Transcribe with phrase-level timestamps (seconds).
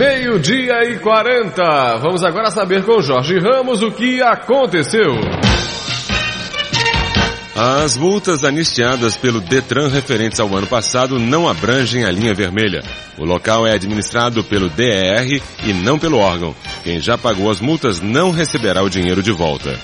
[0.00, 1.98] Meio-dia e 40.
[1.98, 5.12] Vamos agora saber com Jorge Ramos o que aconteceu.
[7.54, 12.82] As multas anistiadas pelo Detran referentes ao ano passado não abrangem a linha vermelha.
[13.18, 16.56] O local é administrado pelo DER e não pelo órgão.
[16.82, 19.78] Quem já pagou as multas não receberá o dinheiro de volta.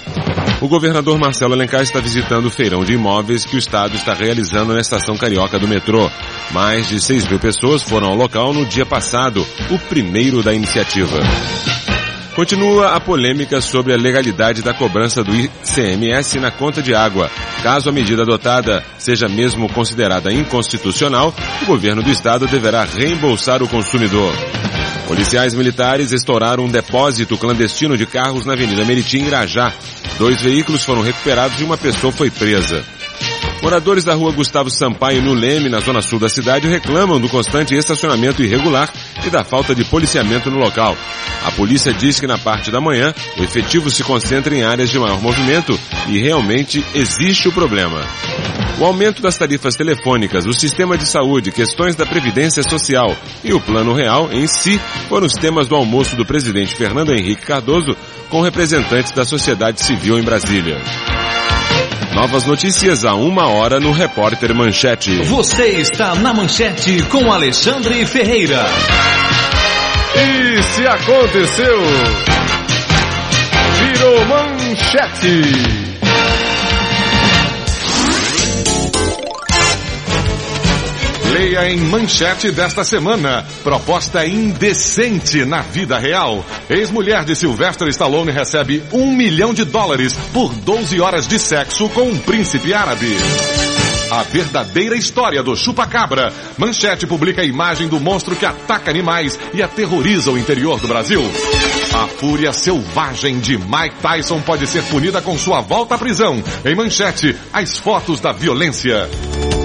[0.66, 4.74] O governador Marcelo Alencar está visitando o feirão de imóveis que o estado está realizando
[4.74, 6.10] na estação carioca do metrô.
[6.50, 11.20] Mais de 6 mil pessoas foram ao local no dia passado, o primeiro da iniciativa.
[12.34, 17.30] Continua a polêmica sobre a legalidade da cobrança do ICMS na conta de água.
[17.62, 23.68] Caso a medida adotada seja mesmo considerada inconstitucional, o governo do estado deverá reembolsar o
[23.68, 24.32] consumidor.
[25.06, 29.72] Policiais militares estouraram um depósito clandestino de carros na Avenida Meritim, Irajá.
[30.18, 32.84] Dois veículos foram recuperados e uma pessoa foi presa.
[33.62, 37.74] Moradores da rua Gustavo Sampaio, no Leme, na zona sul da cidade, reclamam do constante
[37.74, 38.92] estacionamento irregular
[39.24, 40.96] e da falta de policiamento no local.
[41.44, 44.98] A polícia diz que na parte da manhã, o efetivo se concentra em áreas de
[44.98, 48.00] maior movimento e realmente existe o problema.
[48.78, 53.60] O aumento das tarifas telefônicas, o sistema de saúde, questões da previdência social e o
[53.60, 57.96] plano real em si foram os temas do almoço do presidente Fernando Henrique Cardoso
[58.28, 60.76] com representantes da sociedade civil em Brasília.
[62.14, 65.22] Novas notícias a uma hora no Repórter Manchete.
[65.24, 68.64] Você está na Manchete com Alexandre Ferreira.
[70.14, 71.78] E se aconteceu,
[73.80, 75.86] virou manchete.
[81.38, 83.44] Leia em manchete desta semana.
[83.62, 86.42] Proposta indecente na vida real.
[86.70, 92.04] Ex-mulher de Sylvester Stallone recebe um milhão de dólares por 12 horas de sexo com
[92.04, 93.14] um príncipe árabe.
[94.10, 96.32] A verdadeira história do chupa-cabra.
[96.56, 101.20] Manchete publica a imagem do monstro que ataca animais e aterroriza o interior do Brasil.
[101.92, 106.42] A fúria selvagem de Mike Tyson pode ser punida com sua volta à prisão.
[106.64, 109.06] Em manchete, as fotos da violência.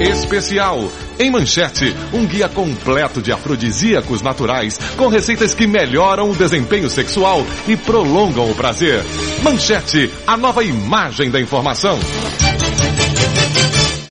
[0.01, 0.91] Especial.
[1.19, 7.45] Em manchete, um guia completo de afrodisíacos naturais com receitas que melhoram o desempenho sexual
[7.67, 9.03] e prolongam o prazer.
[9.43, 11.99] Manchete, a nova imagem da informação.